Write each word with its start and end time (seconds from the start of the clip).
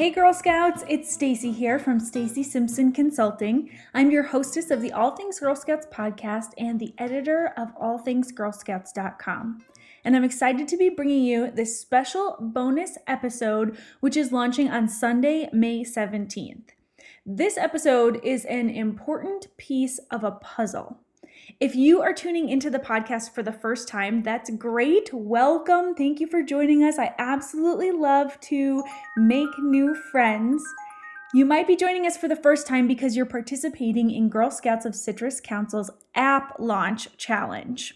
Hey 0.00 0.08
Girl 0.08 0.32
Scouts, 0.32 0.82
it's 0.88 1.12
Stacy 1.12 1.52
here 1.52 1.78
from 1.78 2.00
Stacy 2.00 2.42
Simpson 2.42 2.90
Consulting. 2.90 3.68
I'm 3.92 4.10
your 4.10 4.22
hostess 4.22 4.70
of 4.70 4.80
the 4.80 4.92
All 4.92 5.10
Things 5.10 5.38
Girl 5.38 5.54
Scouts 5.54 5.86
podcast 5.92 6.52
and 6.56 6.80
the 6.80 6.94
editor 6.96 7.52
of 7.58 7.76
allthingsgirlscouts.com. 7.76 9.62
And 10.02 10.16
I'm 10.16 10.24
excited 10.24 10.68
to 10.68 10.78
be 10.78 10.88
bringing 10.88 11.22
you 11.22 11.50
this 11.50 11.78
special 11.78 12.38
bonus 12.40 12.96
episode 13.06 13.76
which 14.00 14.16
is 14.16 14.32
launching 14.32 14.70
on 14.70 14.88
Sunday, 14.88 15.50
May 15.52 15.84
17th. 15.84 16.70
This 17.26 17.58
episode 17.58 18.20
is 18.24 18.46
an 18.46 18.70
important 18.70 19.54
piece 19.58 19.98
of 20.10 20.24
a 20.24 20.30
puzzle. 20.30 20.96
If 21.58 21.74
you 21.74 22.00
are 22.02 22.12
tuning 22.12 22.48
into 22.48 22.70
the 22.70 22.78
podcast 22.78 23.32
for 23.32 23.42
the 23.42 23.52
first 23.52 23.88
time, 23.88 24.22
that's 24.22 24.50
great. 24.50 25.12
Welcome. 25.12 25.94
Thank 25.94 26.20
you 26.20 26.26
for 26.26 26.42
joining 26.42 26.84
us. 26.84 26.98
I 26.98 27.14
absolutely 27.18 27.90
love 27.90 28.38
to 28.42 28.84
make 29.16 29.48
new 29.58 29.94
friends. 29.94 30.62
You 31.34 31.44
might 31.44 31.66
be 31.66 31.76
joining 31.76 32.06
us 32.06 32.16
for 32.16 32.28
the 32.28 32.36
first 32.36 32.66
time 32.66 32.86
because 32.86 33.16
you're 33.16 33.26
participating 33.26 34.10
in 34.10 34.28
Girl 34.28 34.50
Scouts 34.50 34.86
of 34.86 34.94
Citrus 34.94 35.40
Council's 35.40 35.90
app 36.14 36.54
launch 36.58 37.16
challenge. 37.16 37.94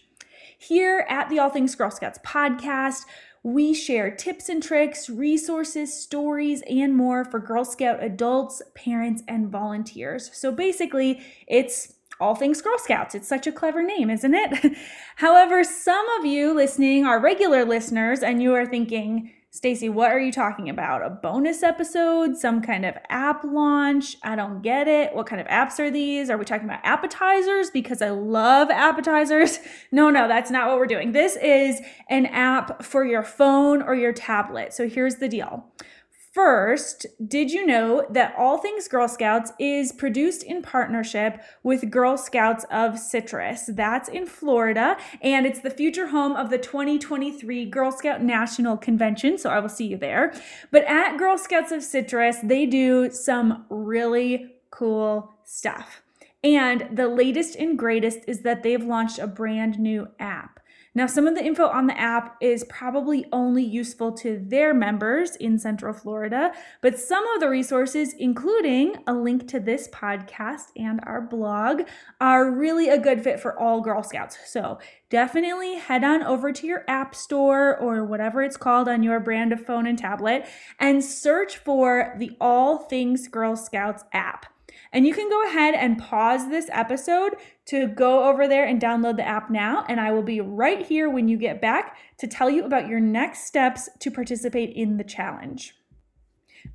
Here 0.57 1.05
at 1.09 1.29
the 1.29 1.39
All 1.39 1.49
Things 1.49 1.75
Girl 1.75 1.91
Scouts 1.91 2.19
podcast, 2.25 3.05
we 3.43 3.73
share 3.73 4.09
tips 4.09 4.49
and 4.49 4.63
tricks, 4.63 5.09
resources, 5.09 5.93
stories, 5.93 6.63
and 6.69 6.95
more 6.95 7.23
for 7.23 7.39
Girl 7.39 7.63
Scout 7.63 8.03
adults, 8.03 8.61
parents, 8.73 9.21
and 9.27 9.49
volunteers. 9.49 10.31
So 10.33 10.51
basically, 10.51 11.21
it's 11.47 11.93
all 12.19 12.35
things 12.35 12.61
Girl 12.61 12.77
Scouts. 12.77 13.15
It's 13.15 13.27
such 13.27 13.47
a 13.47 13.51
clever 13.51 13.83
name, 13.83 14.09
isn't 14.09 14.33
it? 14.33 14.77
However, 15.17 15.63
some 15.63 16.07
of 16.19 16.25
you 16.25 16.53
listening 16.53 17.05
are 17.05 17.19
regular 17.19 17.65
listeners 17.65 18.21
and 18.21 18.41
you 18.41 18.53
are 18.53 18.65
thinking, 18.65 19.31
Stacy, 19.55 19.87
what 19.87 20.11
are 20.11 20.19
you 20.19 20.33
talking 20.33 20.67
about? 20.69 21.01
A 21.01 21.09
bonus 21.09 21.63
episode? 21.63 22.35
Some 22.35 22.61
kind 22.61 22.85
of 22.85 22.97
app 23.07 23.41
launch? 23.45 24.17
I 24.21 24.35
don't 24.35 24.61
get 24.61 24.89
it. 24.89 25.15
What 25.15 25.27
kind 25.27 25.39
of 25.39 25.47
apps 25.47 25.79
are 25.79 25.89
these? 25.89 26.29
Are 26.29 26.37
we 26.37 26.43
talking 26.43 26.65
about 26.65 26.81
appetizers? 26.83 27.69
Because 27.69 28.01
I 28.01 28.09
love 28.09 28.69
appetizers. 28.69 29.59
No, 29.91 30.09
no, 30.09 30.27
that's 30.27 30.51
not 30.51 30.67
what 30.67 30.77
we're 30.77 30.87
doing. 30.87 31.13
This 31.13 31.37
is 31.37 31.79
an 32.09 32.25
app 32.25 32.83
for 32.83 33.05
your 33.05 33.23
phone 33.23 33.81
or 33.81 33.95
your 33.95 34.11
tablet. 34.11 34.73
So 34.73 34.89
here's 34.89 35.15
the 35.17 35.29
deal. 35.29 35.71
First, 36.35 37.05
did 37.25 37.49
you 37.51 37.65
know 37.65 38.05
that 38.09 38.35
All 38.37 38.57
Things 38.57 38.89
Girl 38.89 39.07
Scouts 39.07 39.53
is 39.57 39.93
produced 39.93 40.43
in 40.43 40.61
partnership 40.61 41.41
with 41.63 41.89
Girl 41.89 42.17
Scouts 42.17 42.65
of 42.69 42.99
Citrus? 42.99 43.69
That's 43.69 44.09
in 44.09 44.25
Florida, 44.25 44.97
and 45.21 45.45
it's 45.45 45.61
the 45.61 45.69
future 45.69 46.07
home 46.07 46.33
of 46.35 46.49
the 46.49 46.57
2023 46.57 47.67
Girl 47.67 47.89
Scout 47.89 48.21
National 48.21 48.75
Convention, 48.75 49.37
so 49.37 49.49
I 49.49 49.59
will 49.59 49.69
see 49.69 49.87
you 49.87 49.95
there. 49.95 50.33
But 50.71 50.83
at 50.83 51.15
Girl 51.15 51.37
Scouts 51.37 51.71
of 51.71 51.81
Citrus, 51.81 52.39
they 52.43 52.65
do 52.65 53.09
some 53.11 53.65
really 53.69 54.55
cool 54.71 55.35
stuff. 55.45 56.01
And 56.43 56.89
the 56.91 57.07
latest 57.07 57.55
and 57.55 57.79
greatest 57.79 58.19
is 58.27 58.41
that 58.41 58.61
they've 58.61 58.83
launched 58.83 59.19
a 59.19 59.25
brand 59.25 59.79
new 59.79 60.09
app. 60.19 60.59
Now, 60.97 61.07
some 61.07 61.27
of 61.27 61.35
the 61.35 61.43
info 61.43 61.67
on 61.67 61.87
the 61.87 61.99
app 61.99 62.37
is 62.39 62.63
probably 62.63 63.25
only 63.33 63.65
useful 63.65 64.13
to 64.13 64.41
their 64.41 64.73
members 64.73 65.35
in 65.35 65.59
Central 65.59 65.93
Florida, 65.93 66.53
but 66.79 66.97
some 66.97 67.27
of 67.27 67.41
the 67.41 67.49
resources, 67.49 68.13
including 68.17 68.95
a 69.05 69.13
link 69.13 69.45
to 69.49 69.59
this 69.59 69.89
podcast 69.89 70.67
and 70.77 71.01
our 71.03 71.19
blog, 71.19 71.81
are 72.21 72.49
really 72.49 72.87
a 72.87 72.97
good 72.97 73.21
fit 73.21 73.41
for 73.41 73.59
all 73.59 73.81
Girl 73.81 74.03
Scouts. 74.03 74.37
So 74.45 74.79
definitely 75.09 75.75
head 75.75 76.05
on 76.05 76.23
over 76.23 76.53
to 76.53 76.65
your 76.65 76.85
app 76.87 77.13
store 77.13 77.77
or 77.77 78.05
whatever 78.05 78.41
it's 78.41 78.55
called 78.55 78.87
on 78.87 79.03
your 79.03 79.19
brand 79.19 79.51
of 79.51 79.59
phone 79.59 79.85
and 79.87 79.99
tablet 79.99 80.45
and 80.79 81.03
search 81.03 81.57
for 81.57 82.15
the 82.17 82.37
All 82.39 82.77
Things 82.77 83.27
Girl 83.27 83.57
Scouts 83.57 84.05
app. 84.13 84.45
And 84.91 85.05
you 85.05 85.13
can 85.13 85.29
go 85.29 85.45
ahead 85.47 85.75
and 85.75 85.97
pause 85.97 86.49
this 86.49 86.69
episode 86.71 87.35
to 87.65 87.87
go 87.87 88.29
over 88.29 88.47
there 88.47 88.65
and 88.65 88.81
download 88.81 89.17
the 89.17 89.27
app 89.27 89.49
now. 89.49 89.85
And 89.89 89.99
I 89.99 90.11
will 90.11 90.23
be 90.23 90.41
right 90.41 90.85
here 90.85 91.09
when 91.09 91.27
you 91.27 91.37
get 91.37 91.61
back 91.61 91.97
to 92.19 92.27
tell 92.27 92.49
you 92.49 92.63
about 92.63 92.87
your 92.87 92.99
next 92.99 93.45
steps 93.45 93.89
to 93.99 94.11
participate 94.11 94.75
in 94.75 94.97
the 94.97 95.03
challenge. 95.03 95.75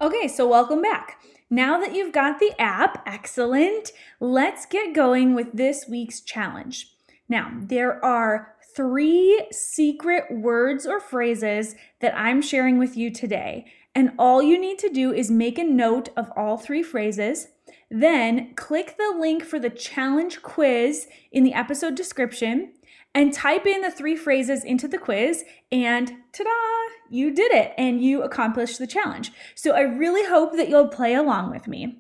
Okay, 0.00 0.28
so 0.28 0.48
welcome 0.48 0.82
back. 0.82 1.20
Now 1.50 1.80
that 1.80 1.94
you've 1.94 2.12
got 2.12 2.38
the 2.38 2.52
app, 2.60 3.02
excellent, 3.06 3.90
let's 4.20 4.66
get 4.66 4.94
going 4.94 5.34
with 5.34 5.52
this 5.52 5.86
week's 5.88 6.20
challenge. 6.20 6.92
Now, 7.28 7.52
there 7.60 8.04
are 8.04 8.54
three 8.74 9.46
secret 9.50 10.24
words 10.30 10.86
or 10.86 11.00
phrases 11.00 11.74
that 12.00 12.16
I'm 12.16 12.40
sharing 12.40 12.78
with 12.78 12.96
you 12.96 13.10
today. 13.10 13.66
And 13.94 14.12
all 14.18 14.42
you 14.42 14.58
need 14.58 14.78
to 14.80 14.88
do 14.88 15.12
is 15.12 15.30
make 15.30 15.58
a 15.58 15.64
note 15.64 16.10
of 16.16 16.30
all 16.36 16.56
three 16.56 16.82
phrases 16.82 17.48
then 17.90 18.54
click 18.54 18.96
the 18.96 19.16
link 19.18 19.44
for 19.44 19.58
the 19.58 19.70
challenge 19.70 20.42
quiz 20.42 21.08
in 21.32 21.42
the 21.42 21.54
episode 21.54 21.96
description 21.96 22.72
and 23.14 23.32
type 23.32 23.66
in 23.66 23.80
the 23.80 23.90
three 23.90 24.14
phrases 24.14 24.62
into 24.62 24.86
the 24.86 24.98
quiz, 24.98 25.44
and 25.72 26.12
ta 26.32 26.44
da, 26.44 26.94
you 27.10 27.34
did 27.34 27.50
it 27.50 27.74
and 27.76 28.00
you 28.00 28.22
accomplished 28.22 28.78
the 28.78 28.86
challenge. 28.86 29.32
So 29.56 29.72
I 29.72 29.80
really 29.80 30.28
hope 30.28 30.56
that 30.56 30.68
you'll 30.68 30.86
play 30.86 31.14
along 31.14 31.50
with 31.50 31.66
me. 31.66 31.98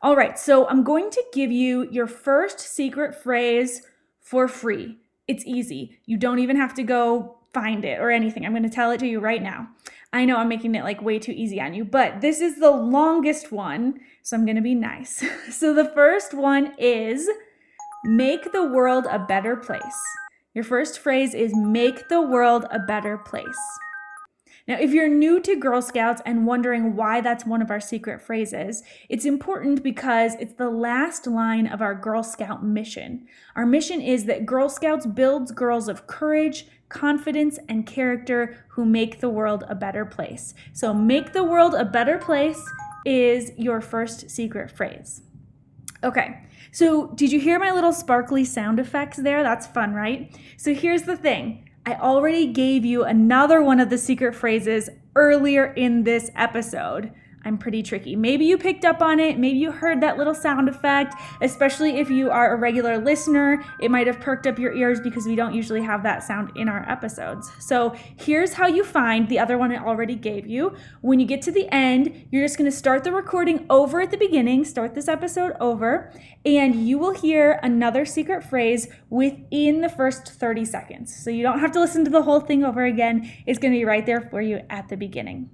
All 0.00 0.16
right, 0.16 0.38
so 0.38 0.66
I'm 0.68 0.82
going 0.82 1.10
to 1.10 1.22
give 1.34 1.52
you 1.52 1.86
your 1.90 2.06
first 2.06 2.58
secret 2.58 3.14
phrase 3.14 3.82
for 4.18 4.48
free. 4.48 4.96
It's 5.28 5.44
easy. 5.44 5.98
You 6.06 6.16
don't 6.16 6.38
even 6.38 6.56
have 6.56 6.72
to 6.74 6.82
go 6.82 7.36
find 7.56 7.86
it 7.86 7.98
or 7.98 8.10
anything. 8.10 8.44
I'm 8.44 8.52
going 8.52 8.62
to 8.64 8.68
tell 8.68 8.90
it 8.90 9.00
to 9.00 9.06
you 9.06 9.18
right 9.18 9.42
now. 9.42 9.68
I 10.12 10.26
know 10.26 10.36
I'm 10.36 10.48
making 10.48 10.74
it 10.74 10.84
like 10.84 11.00
way 11.00 11.18
too 11.18 11.32
easy 11.32 11.58
on 11.60 11.72
you, 11.72 11.84
but 11.84 12.20
this 12.20 12.40
is 12.40 12.58
the 12.58 12.70
longest 12.70 13.50
one, 13.50 14.00
so 14.22 14.36
I'm 14.36 14.46
gonna 14.46 14.62
be 14.62 14.74
nice. 14.74 15.24
so 15.50 15.74
the 15.74 15.90
first 15.90 16.32
one 16.32 16.74
is 16.78 17.28
make 18.04 18.52
the 18.52 18.62
world 18.62 19.06
a 19.10 19.18
better 19.18 19.56
place. 19.56 20.00
Your 20.54 20.64
first 20.64 21.00
phrase 21.00 21.34
is 21.34 21.54
make 21.54 22.08
the 22.08 22.22
world 22.22 22.64
a 22.70 22.78
better 22.78 23.18
place. 23.18 23.44
Now, 24.68 24.78
if 24.80 24.92
you're 24.92 25.08
new 25.08 25.38
to 25.42 25.54
Girl 25.54 25.80
Scouts 25.80 26.20
and 26.26 26.44
wondering 26.44 26.96
why 26.96 27.20
that's 27.20 27.46
one 27.46 27.62
of 27.62 27.70
our 27.70 27.78
secret 27.78 28.20
phrases, 28.20 28.82
it's 29.08 29.24
important 29.24 29.84
because 29.84 30.34
it's 30.40 30.54
the 30.54 30.70
last 30.70 31.28
line 31.28 31.68
of 31.68 31.80
our 31.80 31.94
Girl 31.94 32.24
Scout 32.24 32.64
mission. 32.64 33.26
Our 33.54 33.64
mission 33.64 34.00
is 34.00 34.24
that 34.24 34.44
Girl 34.44 34.68
Scouts 34.68 35.06
builds 35.06 35.52
girls 35.52 35.88
of 35.88 36.08
courage, 36.08 36.66
confidence, 36.88 37.60
and 37.68 37.86
character 37.86 38.64
who 38.70 38.84
make 38.84 39.20
the 39.20 39.28
world 39.28 39.62
a 39.68 39.76
better 39.76 40.04
place. 40.04 40.52
So, 40.72 40.92
make 40.92 41.32
the 41.32 41.44
world 41.44 41.74
a 41.74 41.84
better 41.84 42.18
place 42.18 42.60
is 43.04 43.52
your 43.56 43.80
first 43.80 44.30
secret 44.30 44.72
phrase. 44.72 45.22
Okay, 46.02 46.40
so 46.72 47.12
did 47.14 47.30
you 47.30 47.38
hear 47.38 47.60
my 47.60 47.70
little 47.70 47.92
sparkly 47.92 48.44
sound 48.44 48.80
effects 48.80 49.18
there? 49.18 49.44
That's 49.44 49.68
fun, 49.68 49.94
right? 49.94 50.36
So, 50.56 50.74
here's 50.74 51.02
the 51.02 51.16
thing 51.16 51.65
I 51.88 51.94
already 51.94 52.48
gave 52.48 52.84
you 52.84 53.04
another 53.04 53.62
one 53.62 53.78
of 53.78 53.90
the 53.90 53.98
secret 53.98 54.34
phrases 54.34 54.90
earlier 55.14 55.66
in 55.66 56.02
this 56.02 56.32
episode. 56.34 57.12
I'm 57.46 57.58
pretty 57.58 57.84
tricky. 57.84 58.16
Maybe 58.16 58.44
you 58.44 58.58
picked 58.58 58.84
up 58.84 59.00
on 59.00 59.20
it. 59.20 59.38
Maybe 59.38 59.56
you 59.56 59.70
heard 59.70 60.00
that 60.00 60.18
little 60.18 60.34
sound 60.34 60.68
effect, 60.68 61.14
especially 61.40 62.00
if 62.00 62.10
you 62.10 62.28
are 62.28 62.52
a 62.52 62.56
regular 62.56 62.98
listener. 62.98 63.62
It 63.80 63.88
might 63.88 64.08
have 64.08 64.18
perked 64.18 64.48
up 64.48 64.58
your 64.58 64.74
ears 64.74 65.00
because 65.00 65.26
we 65.26 65.36
don't 65.36 65.54
usually 65.54 65.80
have 65.82 66.02
that 66.02 66.24
sound 66.24 66.50
in 66.56 66.68
our 66.68 66.84
episodes. 66.90 67.48
So 67.60 67.94
here's 68.16 68.52
how 68.52 68.66
you 68.66 68.82
find 68.82 69.28
the 69.28 69.38
other 69.38 69.58
one 69.58 69.70
I 69.70 69.76
already 69.76 70.16
gave 70.16 70.48
you. 70.48 70.74
When 71.02 71.20
you 71.20 71.26
get 71.26 71.40
to 71.42 71.52
the 71.52 71.72
end, 71.72 72.26
you're 72.32 72.44
just 72.44 72.58
going 72.58 72.68
to 72.68 72.76
start 72.76 73.04
the 73.04 73.12
recording 73.12 73.64
over 73.70 74.00
at 74.00 74.10
the 74.10 74.18
beginning, 74.18 74.64
start 74.64 74.96
this 74.96 75.06
episode 75.06 75.52
over, 75.60 76.12
and 76.44 76.88
you 76.88 76.98
will 76.98 77.14
hear 77.14 77.60
another 77.62 78.04
secret 78.04 78.42
phrase 78.42 78.88
within 79.08 79.82
the 79.82 79.88
first 79.88 80.26
30 80.26 80.64
seconds. 80.64 81.14
So 81.14 81.30
you 81.30 81.44
don't 81.44 81.60
have 81.60 81.70
to 81.72 81.80
listen 81.80 82.04
to 82.06 82.10
the 82.10 82.22
whole 82.22 82.40
thing 82.40 82.64
over 82.64 82.84
again. 82.84 83.30
It's 83.46 83.60
going 83.60 83.72
to 83.72 83.78
be 83.78 83.84
right 83.84 84.04
there 84.04 84.20
for 84.20 84.40
you 84.40 84.62
at 84.68 84.88
the 84.88 84.96
beginning. 84.96 85.50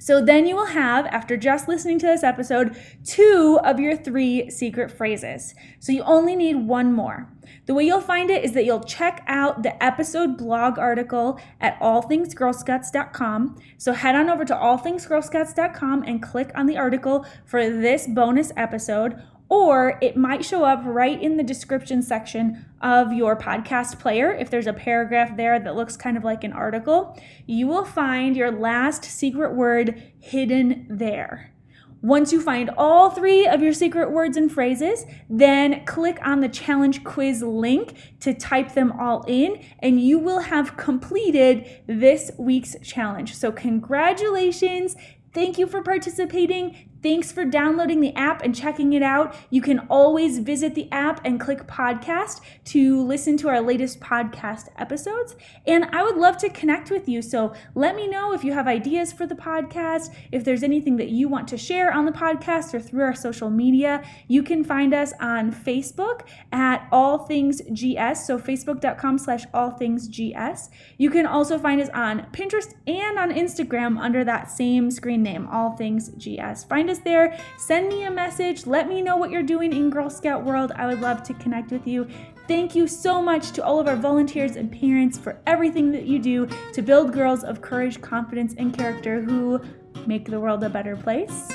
So 0.00 0.24
then 0.24 0.46
you 0.46 0.56
will 0.56 0.66
have, 0.66 1.06
after 1.06 1.36
just 1.36 1.68
listening 1.68 1.98
to 2.00 2.06
this 2.06 2.24
episode, 2.24 2.76
two 3.04 3.60
of 3.62 3.78
your 3.78 3.96
three 3.96 4.50
secret 4.50 4.90
phrases. 4.90 5.54
So 5.78 5.92
you 5.92 6.02
only 6.02 6.34
need 6.34 6.56
one 6.56 6.92
more. 6.92 7.30
The 7.66 7.74
way 7.74 7.84
you'll 7.84 8.00
find 8.00 8.30
it 8.30 8.42
is 8.42 8.52
that 8.52 8.64
you'll 8.64 8.82
check 8.82 9.22
out 9.26 9.62
the 9.62 9.82
episode 9.82 10.38
blog 10.38 10.78
article 10.78 11.38
at 11.60 11.78
allthingsgirlscouts.com. 11.80 13.56
So 13.76 13.92
head 13.92 14.14
on 14.14 14.30
over 14.30 14.44
to 14.46 14.54
allthingsgirlscouts.com 14.54 16.04
and 16.04 16.22
click 16.22 16.50
on 16.54 16.66
the 16.66 16.78
article 16.78 17.26
for 17.44 17.68
this 17.68 18.06
bonus 18.06 18.52
episode 18.56 19.22
or 19.50 19.98
it 20.00 20.16
might 20.16 20.44
show 20.44 20.64
up 20.64 20.80
right 20.84 21.20
in 21.20 21.36
the 21.36 21.42
description 21.42 22.00
section 22.00 22.64
of 22.80 23.12
your 23.12 23.36
podcast 23.36 23.98
player. 23.98 24.32
If 24.32 24.48
there's 24.48 24.68
a 24.68 24.72
paragraph 24.72 25.36
there 25.36 25.58
that 25.58 25.74
looks 25.74 25.96
kind 25.96 26.16
of 26.16 26.22
like 26.22 26.44
an 26.44 26.52
article, 26.52 27.20
you 27.46 27.66
will 27.66 27.84
find 27.84 28.36
your 28.36 28.52
last 28.52 29.04
secret 29.04 29.54
word 29.54 30.00
hidden 30.20 30.86
there. 30.88 31.52
Once 32.00 32.32
you 32.32 32.40
find 32.40 32.70
all 32.78 33.10
three 33.10 33.46
of 33.46 33.60
your 33.60 33.74
secret 33.74 34.10
words 34.10 34.36
and 34.36 34.50
phrases, 34.50 35.04
then 35.28 35.84
click 35.84 36.18
on 36.22 36.40
the 36.40 36.48
challenge 36.48 37.04
quiz 37.04 37.42
link 37.42 37.94
to 38.20 38.32
type 38.32 38.72
them 38.72 38.92
all 38.92 39.22
in, 39.28 39.62
and 39.80 40.00
you 40.00 40.18
will 40.18 40.40
have 40.40 40.78
completed 40.78 41.82
this 41.86 42.30
week's 42.38 42.74
challenge. 42.82 43.34
So, 43.34 43.52
congratulations! 43.52 44.96
Thank 45.34 45.58
you 45.58 45.66
for 45.66 45.82
participating. 45.82 46.89
Thanks 47.02 47.32
for 47.32 47.44
downloading 47.44 48.00
the 48.00 48.14
app 48.14 48.42
and 48.42 48.54
checking 48.54 48.92
it 48.92 49.02
out. 49.02 49.34
You 49.48 49.62
can 49.62 49.80
always 49.88 50.38
visit 50.38 50.74
the 50.74 50.90
app 50.92 51.20
and 51.24 51.40
click 51.40 51.66
podcast 51.66 52.40
to 52.66 53.02
listen 53.02 53.36
to 53.38 53.48
our 53.48 53.60
latest 53.60 54.00
podcast 54.00 54.68
episodes. 54.76 55.34
And 55.66 55.86
I 55.92 56.02
would 56.02 56.16
love 56.16 56.36
to 56.38 56.50
connect 56.50 56.90
with 56.90 57.08
you. 57.08 57.22
So 57.22 57.54
let 57.74 57.96
me 57.96 58.06
know 58.06 58.32
if 58.32 58.44
you 58.44 58.52
have 58.52 58.66
ideas 58.66 59.12
for 59.12 59.26
the 59.26 59.34
podcast, 59.34 60.14
if 60.30 60.44
there's 60.44 60.62
anything 60.62 60.96
that 60.96 61.08
you 61.08 61.28
want 61.28 61.48
to 61.48 61.56
share 61.56 61.92
on 61.92 62.04
the 62.04 62.12
podcast 62.12 62.74
or 62.74 62.80
through 62.80 63.02
our 63.02 63.14
social 63.14 63.48
media. 63.48 64.04
You 64.28 64.42
can 64.42 64.62
find 64.62 64.92
us 64.92 65.12
on 65.20 65.52
Facebook 65.52 66.22
at 66.52 66.86
All 66.92 67.18
Things 67.18 67.62
GS. 67.62 68.26
So 68.26 68.38
facebook.com 68.38 69.18
slash 69.18 69.44
All 69.54 69.70
Things 69.70 70.08
GS. 70.08 70.68
You 70.98 71.10
can 71.10 71.26
also 71.26 71.58
find 71.58 71.80
us 71.80 71.88
on 71.94 72.26
Pinterest 72.32 72.74
and 72.86 73.18
on 73.18 73.30
Instagram 73.30 73.98
under 73.98 74.24
that 74.24 74.50
same 74.50 74.90
screen 74.90 75.22
name, 75.22 75.46
All 75.48 75.76
Things 75.76 76.10
GS. 76.10 76.64
Us 76.90 76.98
there. 76.98 77.38
Send 77.56 77.88
me 77.88 78.04
a 78.04 78.10
message. 78.10 78.66
Let 78.66 78.88
me 78.88 79.00
know 79.00 79.16
what 79.16 79.30
you're 79.30 79.42
doing 79.42 79.72
in 79.72 79.90
Girl 79.90 80.10
Scout 80.10 80.44
World. 80.44 80.72
I 80.74 80.86
would 80.86 81.00
love 81.00 81.22
to 81.24 81.34
connect 81.34 81.70
with 81.70 81.86
you. 81.86 82.08
Thank 82.48 82.74
you 82.74 82.88
so 82.88 83.22
much 83.22 83.52
to 83.52 83.64
all 83.64 83.78
of 83.78 83.86
our 83.86 83.96
volunteers 83.96 84.56
and 84.56 84.72
parents 84.72 85.16
for 85.16 85.40
everything 85.46 85.92
that 85.92 86.06
you 86.06 86.18
do 86.18 86.48
to 86.72 86.82
build 86.82 87.12
girls 87.12 87.44
of 87.44 87.62
courage, 87.62 88.00
confidence, 88.00 88.54
and 88.58 88.76
character 88.76 89.22
who 89.22 89.60
make 90.06 90.28
the 90.28 90.40
world 90.40 90.64
a 90.64 90.68
better 90.68 90.96
place. 90.96 91.48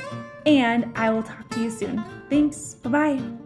And 0.46 0.92
I 0.96 1.10
will 1.10 1.24
talk 1.24 1.50
to 1.50 1.62
you 1.62 1.70
soon. 1.70 2.04
Thanks. 2.30 2.76
Bye 2.76 2.90
bye. 2.90 3.45